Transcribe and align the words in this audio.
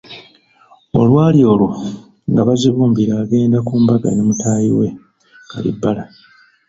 Olwali 0.99 1.39
olwo, 1.51 1.69
nga 2.31 2.41
Bazibumbira 2.47 3.13
agenda 3.23 3.57
ku 3.67 3.73
mbaga 3.81 4.07
ne 4.11 4.21
mutaayi 4.27 4.71
we 4.79 4.87
Kalibbala. 5.49 6.03